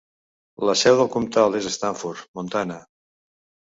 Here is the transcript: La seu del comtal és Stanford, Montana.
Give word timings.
La 0.69 0.75
seu 0.83 0.95
del 1.01 1.11
comtal 1.17 1.59
és 1.61 1.69
Stanford, 1.75 2.25
Montana. 2.41 2.79